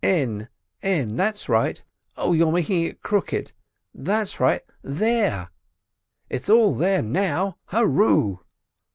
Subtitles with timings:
[0.03, 0.49] "N.
[0.81, 5.51] N.—that's right—Ow, you're making it crooked!—that's right—there!
[6.27, 8.39] it's all there now—Hurroo!"